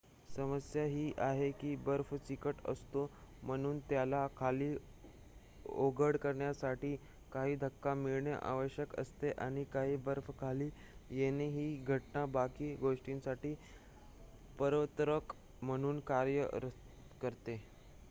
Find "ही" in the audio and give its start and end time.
0.83-1.11, 11.49-11.75